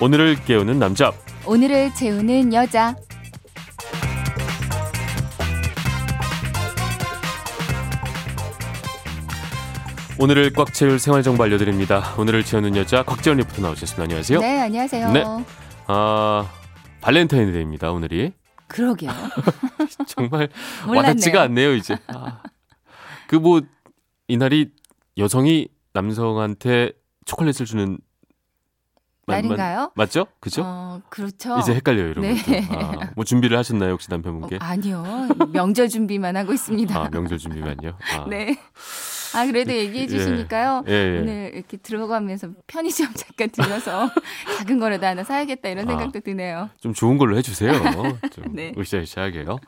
오늘을 0.00 0.36
깨우는 0.44 0.78
남자. 0.78 1.12
오늘을 1.46 1.94
재우는 1.94 2.52
여자. 2.52 2.94
오늘을 10.18 10.52
꽉 10.52 10.72
채울 10.72 10.98
생활 10.98 11.22
정보 11.22 11.42
알려드립니다. 11.42 12.14
오늘을 12.18 12.44
채우는 12.44 12.76
여자 12.76 13.02
곽지연 13.02 13.38
리포터 13.38 13.62
나오셨습니다. 13.62 14.02
안녕하세요. 14.04 14.40
네, 14.40 14.60
안녕하세요. 14.60 15.12
네. 15.12 15.24
아 15.86 16.48
발렌타인데이입니다. 17.00 17.90
오늘이 17.90 18.32
그러게요. 18.68 19.10
정말 20.06 20.48
몰랐네요. 20.86 21.08
와닿지가 21.08 21.42
않네요. 21.42 21.74
이제 21.74 21.96
아, 22.08 22.42
그뭐 23.28 23.62
이날이 24.28 24.70
여성이 25.18 25.68
남성한테 25.92 26.92
초콜릿을 27.26 27.66
주는 27.66 27.98
날인가요? 29.26 29.92
맞죠? 29.94 30.26
그죠? 30.40 30.62
어, 30.64 31.00
그렇죠. 31.08 31.58
이제 31.58 31.74
헷갈려요 31.74 32.08
이런 32.08 32.22
네. 32.22 32.36
것도. 32.36 32.78
아, 32.78 33.10
뭐 33.16 33.24
준비를 33.24 33.56
하셨나요 33.58 33.92
혹시 33.92 34.08
어, 34.10 34.14
남편분께? 34.14 34.58
아니요. 34.60 35.28
명절 35.52 35.88
준비만 35.88 36.36
하고 36.36 36.52
있습니다. 36.52 36.98
아 36.98 37.08
명절 37.10 37.38
준비만요. 37.38 37.96
아, 38.12 38.26
네. 38.28 38.56
아, 39.34 39.46
그래도 39.46 39.72
얘기해 39.72 40.06
주시니까요. 40.06 40.84
예, 40.86 40.92
예. 40.92 41.18
오늘 41.20 41.50
이렇게 41.54 41.76
들어가면서 41.76 42.50
편의점 42.68 43.12
잠깐 43.14 43.50
들려서 43.50 44.08
작은 44.58 44.78
거라도 44.78 45.06
하나 45.06 45.24
사야겠다 45.24 45.68
이런 45.70 45.86
아. 45.88 45.90
생각도 45.90 46.20
드네요. 46.20 46.70
좀 46.80 46.94
좋은 46.94 47.18
걸로 47.18 47.36
해주세요. 47.36 47.72
좀 48.32 48.44
네. 48.54 48.72
으쌰으쌰하게요. 48.78 49.58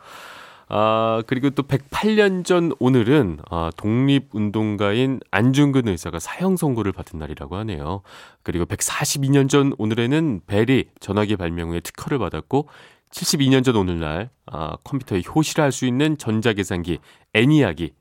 아, 0.69 1.23
그리고 1.27 1.51
또 1.51 1.63
108년 1.63 2.45
전 2.45 2.73
오늘은 2.81 3.39
아, 3.51 3.71
독립운동가인 3.77 5.21
안중근 5.31 5.87
의사가 5.89 6.19
사형 6.19 6.57
선고를 6.57 6.93
받은 6.93 7.19
날이라고 7.19 7.57
하네요. 7.57 8.03
그리고 8.43 8.65
142년 8.65 9.49
전 9.49 9.73
오늘에는 9.79 10.41
벨이 10.47 10.87
전화기 11.01 11.37
발명 11.37 11.71
후에 11.71 11.81
특허를 11.81 12.19
받았고 12.19 12.69
72년 13.11 13.65
전 13.65 13.77
오늘날 13.77 14.31
아, 14.47 14.77
컴퓨터에 14.83 15.23
효시를 15.35 15.63
할 15.63 15.71
수 15.73 15.87
있는 15.87 16.19
전자계산기 16.19 16.99
애니악이 17.35 17.93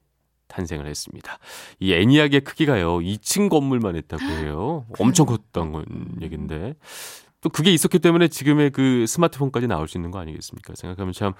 탄생을 0.47 0.87
했습니다. 0.87 1.37
이 1.79 1.93
애니악의 1.93 2.41
크기가요 2.41 2.97
2층 2.99 3.49
건물만 3.49 3.95
했다고 3.95 4.23
해요. 4.23 4.85
엄청 4.99 5.25
컸던 5.27 5.71
건 5.71 5.85
얘긴데 6.21 6.75
또 7.45 7.49
그게 7.49 7.71
있었기 7.71 7.99
때문에 7.99 8.27
지금의 8.27 8.71
그 8.71 9.05
스마트폰까지 9.05 9.67
나올 9.67 9.87
수 9.87 9.99
있는 9.99 10.09
거 10.09 10.17
아니겠습니까? 10.17 10.73
생각하면 10.75 11.13
참 11.13 11.33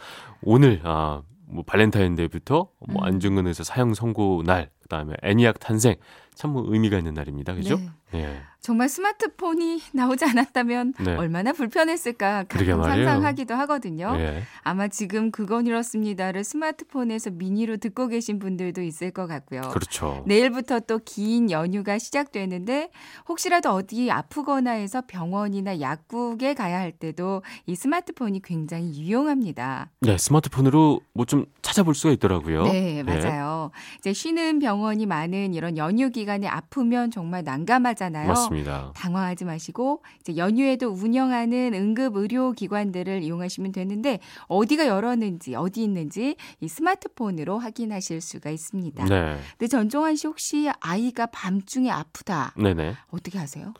오늘 0.44 0.80
아 0.84 1.24
뭐 1.48 1.64
발렌타인데이부터 1.66 2.70
뭐 2.88 3.04
음. 3.04 3.04
안중근 3.04 3.48
의사 3.48 3.64
사형 3.64 3.94
선고 3.94 4.44
날 4.46 4.70
그다음에 4.86 5.14
애니악 5.24 5.60
탄생 5.60 5.96
참 6.36 6.52
뭐 6.52 6.64
의미가 6.68 6.98
있는 6.98 7.14
날입니다. 7.14 7.54
그죠? 7.56 7.78
네. 8.12 8.20
예. 8.22 8.42
정말 8.60 8.90
스마트폰이 8.90 9.82
나오지 9.94 10.26
않았다면 10.26 10.94
네. 11.00 11.16
얼마나 11.16 11.54
불편했을까 11.54 12.44
가끔. 12.50 12.66
상상하기도 12.82 13.54
하거든요. 13.56 14.14
예. 14.18 14.44
아마 14.64 14.88
지금 14.90 15.32
그건 15.32 15.66
이렇습니다를 15.68 16.44
스마트폰에서 16.44 17.30
미니로 17.32 17.78
듣고 17.78 18.08
계신 18.10 18.40
분들도 18.40 18.82
있을 18.82 19.12
것 19.12 19.28
같고요. 19.28 19.62
그렇죠. 19.72 20.24
내일부터 20.28 20.82
또 20.82 21.00
긴 21.06 21.52
연휴가 21.52 21.98
시작되는데 22.00 22.90
혹시라도 23.30 23.70
어디 23.72 24.12
아프거나 24.12 24.72
해서 24.72 25.04
병원이나 25.08 25.80
약국에 25.80 26.54
가야 26.54 26.80
할 26.80 26.92
때도 26.92 27.44
이 27.66 27.76
스마트폰이 27.76 28.42
굉장히 28.44 29.00
유용합니다. 29.00 29.90
네, 30.02 30.18
스마트폰으로 30.18 31.00
뭐 31.14 31.26
좀 31.26 31.46
찾아볼 31.62 31.96
수가 31.96 32.14
있더라고요. 32.14 32.64
네, 32.64 33.04
맞아요. 33.04 33.72
이제 34.00 34.12
쉬는 34.14 34.60
병 34.60 34.75
원이 34.82 35.06
많은 35.06 35.54
이런 35.54 35.78
연휴 35.78 36.10
기간에 36.10 36.48
아프면 36.48 37.12
정말 37.12 37.44
난감하잖아요. 37.44 38.28
맞습니다. 38.28 38.92
당황하지 38.96 39.46
마시고 39.46 40.02
이제 40.22 40.38
연휴에도 40.38 40.90
운영하는 40.90 41.74
응급 41.74 42.16
의료 42.18 42.52
기관들을 42.52 43.24
이용하시면 43.24 43.72
되는데 43.72 44.20
어디가 44.48 44.88
열었는지 44.88 45.56
어디 45.56 45.84
있는지 45.84 46.36
이 46.62 46.68
스마트폰으로 46.68 47.60
확인하실 47.60 48.22
수가 48.22 48.50
있습니다. 48.50 49.06
네. 49.06 49.38
근데 49.58 49.68
전종환 49.68 50.16
씨 50.16 50.28
혹시 50.28 50.70
아이가 50.80 51.26
밤중에 51.28 51.90
아프다 51.92 52.54
네네. 52.58 52.96
어떻게 53.12 53.38
하세요? 53.38 53.74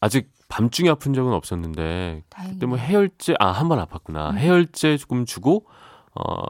아직 0.00 0.30
밤중에 0.48 0.88
아픈 0.90 1.12
적은 1.12 1.32
없었는데 1.32 2.22
다행히. 2.30 2.54
그때 2.54 2.66
뭐 2.66 2.78
해열제 2.78 3.34
아 3.40 3.50
한 3.52 3.68
번 3.68 3.84
아팠구나. 3.84 4.30
음. 4.30 4.38
해열제 4.38 4.96
조금 4.96 5.24
주고 5.24 5.66
어 6.14 6.42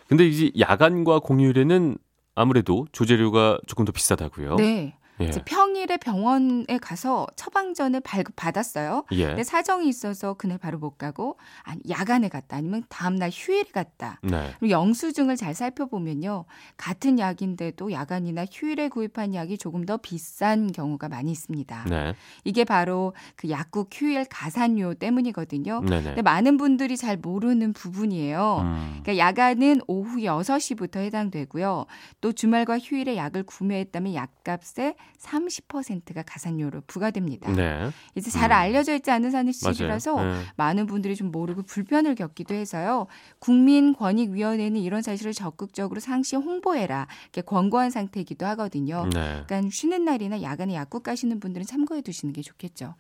근데 0.08 0.26
이제 0.26 0.52
야간과 0.58 1.20
공휴일에는 1.20 1.98
아무래도 2.36 2.88
조재료가 2.92 3.60
조금 3.68 3.86
더 3.86 3.92
비싸다고요. 3.92 4.56
네. 4.56 4.96
예. 5.20 5.32
평일에 5.46 5.98
병원에 5.98 6.78
가서 6.82 7.28
처방전을 7.36 8.00
발급받았어요. 8.02 9.06
예. 9.12 9.28
근데 9.28 9.44
사정이 9.44 9.88
있어서 9.88 10.34
그날 10.34 10.58
바로 10.58 10.78
못 10.78 10.98
가고 10.98 11.38
아니 11.64 11.82
야간에 11.90 12.30
갔다 12.30 12.58
아니면 12.58 12.84
다음날 12.90 13.30
휴일에 13.32 13.70
갔다. 13.74 14.20
네. 14.24 14.52
그리고 14.60 14.72
영수증을 14.72 15.36
잘 15.36 15.54
살펴보면요. 15.54 16.46
같은 16.78 17.20
약인데도 17.20 17.92
야간이나 17.92 18.46
휴일에 18.52 18.88
구입한 18.88 19.34
약이 19.34 19.58
조금 19.58 19.86
더 19.86 19.98
비싼 19.98 20.72
경우가 20.72 21.10
많이 21.10 21.32
있습니다. 21.32 21.86
네. 21.90 22.16
이게 22.44 22.64
바로 22.64 23.14
그 23.36 23.50
약국 23.50 23.90
휴일 23.92 24.26
가산료 24.26 24.94
때문이거든요. 24.96 25.82
네네. 25.82 26.04
근데 26.04 26.22
많은 26.22 26.58
분들이 26.58 26.98
잘 26.98 27.18
모르는 27.18 27.74
부분이에요. 27.74 28.60
음. 28.62 29.00
그러니까 29.04 29.18
야간은 29.18 29.82
오후 29.88 30.18
6시부터 30.20 30.98
해당되고요. 31.00 31.86
또 32.22 32.32
주말과 32.32 32.80
휴일에 32.80 33.18
약을 33.18 33.44
구매했다면 33.44 34.14
약값의 34.14 34.96
30%가 35.18 36.24
가산료로 36.24 36.82
부과됩니다. 36.88 37.52
네. 37.52 37.90
이제 38.16 38.30
잘 38.30 38.52
음. 38.52 38.56
알려져 38.56 38.94
있지 38.96 39.12
않은 39.12 39.32
사실이라서. 39.32 40.24
네. 40.24 40.42
많은 40.58 40.86
분들이 40.86 41.16
좀 41.16 41.32
모르고 41.32 41.64
불편을 41.64 42.16
겪기도 42.16 42.54
해서요. 42.54 43.08
국민권익위원회는 43.40 44.80
이런 44.82 45.02
사실을 45.02 45.34
적극적으로 45.34 46.00
상시 46.00 46.36
홍보해라 46.36 47.08
이렇게 47.24 47.42
권고한 47.42 47.90
상태이기도 47.90 48.46
하거든요. 48.48 49.06
네. 49.14 49.44
그러니까 49.48 49.70
쉬는 49.72 50.06
날이나 50.06 50.42
야간에 50.42 50.76
약국 50.76 51.04
가시는 51.04 51.40
분들은 51.40 51.66
참고해 51.66 52.02
두시는 52.02 52.34
게 52.34 52.42
좋겠죠. 52.42 52.96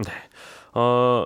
어, 0.73 1.25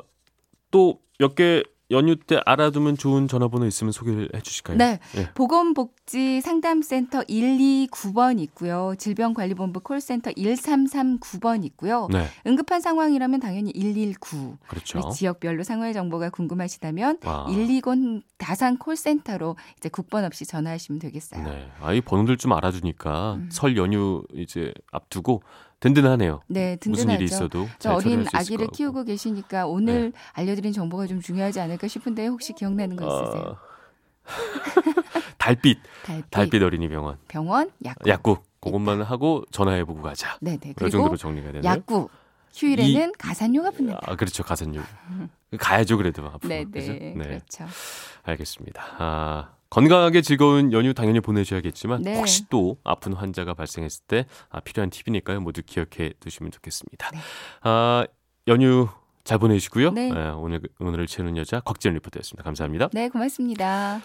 또 0.72 1.00
몇 1.20 1.36
개 1.36 1.64
연휴 1.92 2.16
때 2.16 2.40
알아두면 2.46 2.98
좋은 2.98 3.28
전화번호 3.28 3.66
있으면 3.66 3.92
소개를 3.92 4.30
해 4.34 4.42
주실까요? 4.42 4.78
네. 4.78 5.00
예. 5.18 5.30
보건복지 5.34 6.42
상담센터 6.42 7.22
129번 7.24 8.40
있고요. 8.40 8.94
질병관리본부 8.98 9.82
콜센터 9.82 10.32
1339번 10.32 11.66
있고요. 11.66 12.08
네. 12.12 12.26
응급한 12.48 12.82
상황이라면 12.82 13.40
당연히 13.40 13.72
119. 13.74 14.58
그렇죠. 14.68 15.10
지역별로 15.10 15.64
상황 15.64 15.92
정보가 15.92 16.30
궁금하시다면 16.30 17.20
아. 17.26 17.46
120 17.48 18.24
다산 18.38 18.78
콜센터로 18.78 19.58
이제 19.78 19.90
국번 19.90 20.26
없이 20.26 20.46
전화하시면 20.46 21.00
되겠어요. 21.00 21.44
네. 21.44 21.70
아, 21.82 21.94
이 21.94 22.02
번호들 22.02 22.38
좀 22.38 22.54
알아두니까 22.54 23.36
음. 23.36 23.50
설 23.52 23.78
연휴 23.78 24.24
이제 24.34 24.74
앞두고 24.92 25.44
든든하네요. 25.84 26.42
네, 26.48 26.78
든든하죠. 26.78 26.90
무슨 26.90 27.10
일이 27.10 27.26
있어도 27.26 27.68
저잘 27.78 27.94
어린 27.94 28.26
아기를. 28.34 28.68
키우고 28.68 29.04
계시니까 29.04 29.68
오늘 29.68 30.14
알려드린 30.32 30.72
정보가 30.72 31.08
좀 31.08 31.20
중요하지 31.20 31.60
않을까 31.60 31.90
싶은데 31.90 32.28
혹시 32.28 32.54
기억나는 32.54 32.96
거 32.96 33.06
있으세요? 33.06 33.44
어, 33.44 33.58
달빛, 35.38 35.80
달빛, 36.04 36.32
달빛 36.32 36.64
어린이 36.64 36.88
병원 36.88 37.18
병원, 37.28 37.70
약국. 37.84 38.08
약국 38.08 38.46
그것만 38.62 39.02
하고 39.02 39.44
전화해보고 39.52 40.02
가자. 40.02 40.38
네, 40.40 40.58
네. 40.58 40.70
이 40.70 40.74
그리고 40.74 40.90
정도로 40.90 41.18
정리가 41.18 41.52
되네요. 41.52 41.70
약국. 41.70 42.10
휴일에는 42.54 43.14
가산료가 43.18 43.72
붙는다. 43.72 44.00
아, 44.04 44.16
그렇죠. 44.16 44.44
가산료. 44.44 44.82
가야죠, 45.60 45.98
그래도 45.98 46.24
앞으로. 46.32 46.48
네? 46.48 46.66
네. 46.72 47.14
그렇죠. 47.14 47.66
알겠습니다. 48.24 48.84
아, 49.00 49.50
건강하게 49.74 50.22
즐거운 50.22 50.72
연휴 50.72 50.94
당연히 50.94 51.20
보내셔야겠지만 51.20 52.04
네. 52.04 52.16
혹시 52.16 52.48
또 52.50 52.78
아픈 52.84 53.14
환자가 53.14 53.56
발생했을 53.56 54.04
때 54.08 54.28
아, 54.50 54.60
필요한 54.60 54.92
팁이니까요. 54.92 55.42
모두 55.42 55.64
기억해 55.66 56.14
두시면 56.20 56.52
좋겠습니다. 56.52 57.10
네. 57.12 57.20
아, 57.62 58.06
연휴 58.48 58.88
잘 59.24 59.40
보내시고요. 59.40 59.92
네. 59.92 60.12
예, 60.14 60.30
오늘 60.30 60.62
오늘을 60.80 61.08
채우는 61.08 61.38
여자 61.38 61.60
곽지연 61.62 61.96
리포터였습니다. 61.96 62.44
감사합니다. 62.44 62.90
네, 62.94 63.10
고맙습니다. 63.10 64.02